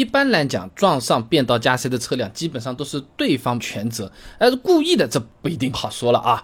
[0.00, 6.42] 一般来讲，撞上变道加塞的车辆，基本上都是对方全责，而是故意的，这不一定好说了啊。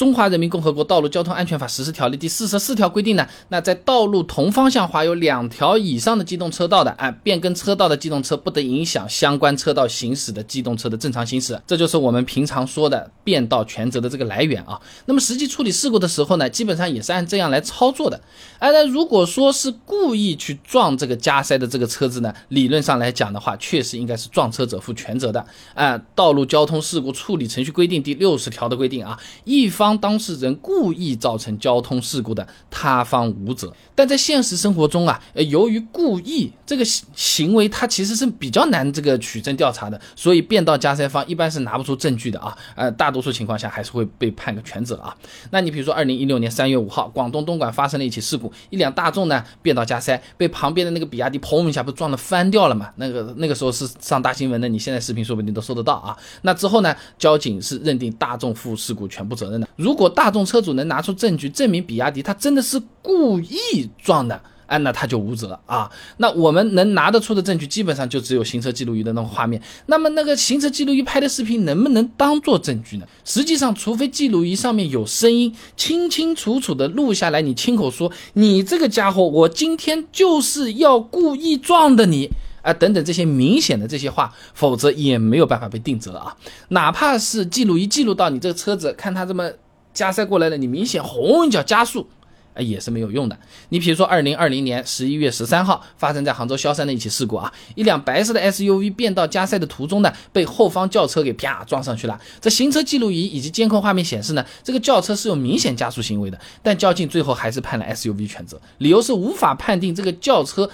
[0.00, 14.80] 中华人民共和国道路交通安全法实施条例第四十四条规定呢，那在道路同方向划有两条以上的机动车道的，啊，变更车道的机动车不得影响相关车道行驶的机动车的正常行驶，这就是我们平常说的变道全责的这个来源啊。
[15.04, 18.18] 那么实际处理事故的时候呢，基本上也是按这样来操作的。
[18.58, 25.44] 哎，那如果说是故意去撞这个加塞的这个车子呢，理论上来讲的话，确实应该是撞车者负全责的。
[25.74, 29.89] 按道路交通事故处理程序规定第六十条的规定啊，一方。
[29.98, 33.72] 当事人故意造成交通事故的，他方无责。
[33.94, 42.56] 但在现实生活中啊，呃，由于故意这个行为，它其实是比较难这个取证调查的，所以变道加塞方一般是拿不出证据的啊。
[42.74, 45.14] 呃，大多数情况下还是会被判个全责啊。
[45.50, 52.90] 那你比如说，二零一六年三月五号，广东东莞发生了一起事故，一辆大众呢变道加塞，被旁边的那个比亚迪砰一下不撞了翻掉了嘛？
[52.96, 56.16] 那个那个时候是上大新闻的，你现在视频说不定都搜得到啊。
[56.42, 59.68] 那之后呢，交警是认定大众负事故全部责任的。
[59.80, 65.90] 如果大众车主能拿出证据证明比亚迪他真的是故意撞的，哎，那他就无责啊。
[66.18, 69.60] 那我们能拿得出的证据，基本上就只有行车记录仪的那个画面。
[69.86, 73.06] 那么那个行车记录仪拍的视频能不能当做证据呢？
[73.24, 82.30] 实际上，除非记录仪上面有声音，清清楚楚的录下来，你亲口说你这个家伙，我今天就是要故意撞的你。
[82.62, 86.36] 啊，等等这些明显的这些话，否则也没有办法被定责啊。
[86.68, 89.50] 哪怕是记录仪记录到你这个车子，看它这么
[89.92, 92.08] 加塞过来了，你明显红一脚加速，
[92.54, 93.38] 啊，也是没有用的。
[93.70, 102.20] 你比如说，二零二零年十一月十三号发生在杭州萧山的一起事故啊，一辆白色的 SUV 变道加塞的途中呢，被后方轿车给啪撞上去了。
[102.40, 110.70] 这行车记录仪以及监控画面显示呢，这个轿车是有明显加速行为的，但交警最后还是判了 SUV 全责，理由是无法判定这个轿车。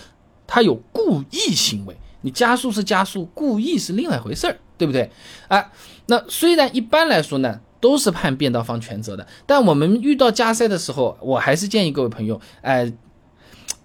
[0.48, 5.10] 它有故意行为，你加速是加速，故意是另外一回事儿，对不对？
[5.48, 5.72] 啊，
[6.06, 12.92] 那虽然一般来说呢，都是判变道方全责的，但我们遇到加塞的时候，我还是建议各位朋友，哎，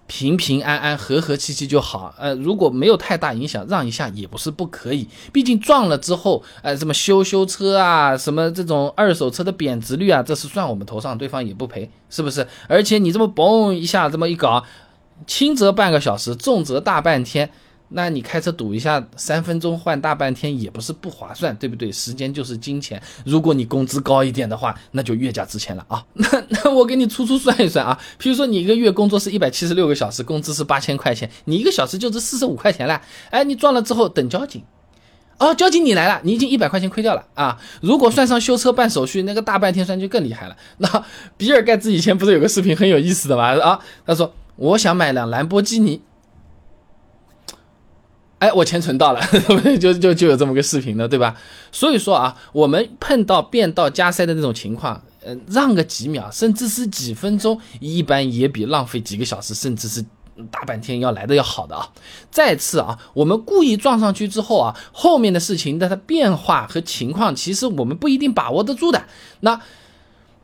[0.08, 2.12] 平平安安、和和气气就好。
[2.18, 5.08] 呃，如果没有太大影响，让一下也不是不可以。
[5.32, 12.44] 毕竟撞了之后，呃，什么修修车啊，什么这种二手车的贬值率啊，这是算我们头上，对方也不赔，是不是？
[12.66, 14.64] 而且你这么嘣一下，这么一搞。
[15.28, 17.48] 轻则半个小时，重则大半天。
[17.94, 21.92] 那你开车堵一下，三分钟换大半天也不是不划算，对不对？
[21.92, 23.00] 时间就是金钱。
[23.24, 26.04] 如果你工资高一点的话，那就越加值钱了啊。
[26.14, 26.28] 那
[26.64, 33.00] 那我给你粗粗算一算啊，比如说你一个月工作是一百七十六个小时，工资是八千块钱，你一个小时就值四十五块钱了。
[33.30, 34.62] 哎，你撞了之后等交警，
[35.38, 37.58] 哦，交警你来了，你已经一百块钱亏掉了啊。
[37.80, 40.56] 如果算上修车办手续，那个大半天算就更厉害了。
[40.78, 41.04] 那
[41.36, 43.58] 比尔盖茨以前不是有个视频很有意思的吗？
[43.60, 44.32] 啊，他说。
[44.56, 46.02] 我想买辆兰博基尼，
[48.42, 49.20] 哎，我钱存到了，
[49.78, 51.36] 就就就有这么个视频了，对吧？
[51.70, 60.04] 所以说啊，我们碰到变道加塞的那种情况，呃，让个几秒，甚至是几分钟，一般也比浪费几个小时，甚至是
[60.50, 61.88] 大半天要来的要好的啊。
[62.32, 69.04] 再次啊，我们故意撞上去之后啊，后面的事情的它变化和情况，其实我们不一定把握得住的。
[69.38, 69.60] 那。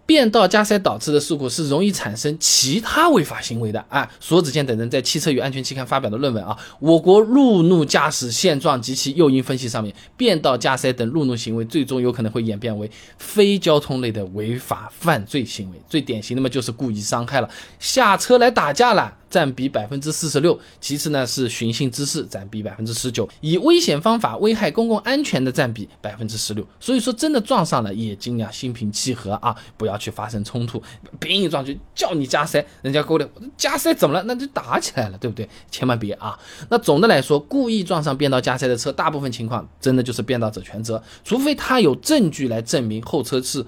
[0.09, 4.11] 变道加塞导致的事故是容易产生其他违法行为的啊！
[4.19, 19.18] 索子健等人在《汽车与安全》期刊发表的论文啊，我国路怒驾驶现状及其诱因分析上面，变道加塞等路怒行为最终有可能会演变为非交通类的违法犯罪行为，最典型的嘛就是故意伤害了，下车来打架了。
[19.31, 26.67] 占比百分之四十六，其次呢是寻衅滋事，占比百分之十九，以危险方法危害公共安全的占比百分之十六。
[26.81, 30.83] 所以说，真的撞上了也尽量心平气和啊，不要去发生冲突。
[31.19, 34.23] 别一撞就叫你加塞，人家过来加塞怎么了？
[34.25, 35.49] 那就打起来了，对不对？
[35.71, 36.39] 千万别啊！
[36.71, 43.65] 那总的来说，故意撞上变道加塞的车，大部分情况真的就是变道者全责，除非他有证据来证明后车是。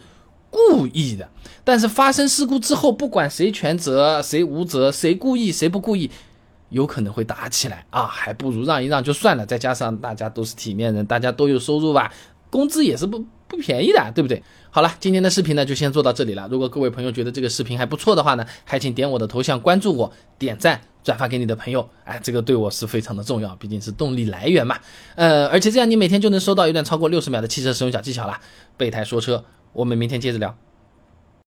[0.50, 1.28] 故意的，
[1.64, 6.10] 但是发生事故之后，不管谁全责谁无责，谁故意谁不故意，
[6.70, 9.46] 有可能会打起来啊，还不如让一让就算了。
[9.46, 12.12] 再加上大家都是体面人，大家都有收入吧，
[12.50, 14.42] 工资也是不不便宜的，对不对？
[14.72, 16.48] 好了，今天的视频呢就先做到这里了。
[16.50, 24.76] 如果各位朋友觉得这个视频还不错的话呢，还请点我的头像关注我，点赞转发给你的朋友，哎，这个对我是非常的重要，毕竟是动力来源嘛。
[25.14, 28.38] 呃，而且这样你每天就能收到一段超过六十秒的汽车使用小技巧了。
[28.76, 29.44] 备胎说车。
[29.72, 30.56] 我们明天接着聊。